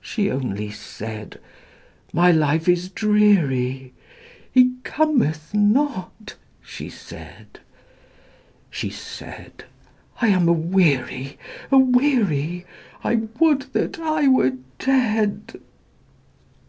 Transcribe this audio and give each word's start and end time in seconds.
She 0.00 0.30
only 0.30 0.70
said, 0.70 1.40
"My 2.12 2.30
life 2.30 2.68
is 2.68 2.88
dreary, 2.88 3.92
He 4.52 4.74
cometh 4.84 5.52
not," 5.52 6.36
she 6.62 6.88
said; 6.88 7.58
She 8.70 8.88
said, 8.88 9.64
"I 10.20 10.28
am 10.28 10.46
aweary, 10.48 11.38
aweary, 11.72 12.66
I 13.02 13.16
would 13.40 13.62
that 13.72 13.98
I 13.98 14.28
were 14.28 14.52
dead!" 14.78 15.60